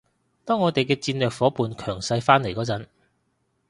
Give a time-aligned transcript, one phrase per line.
[0.45, 2.87] 當我哋嘅戰略夥伴強勢返嚟嗰陣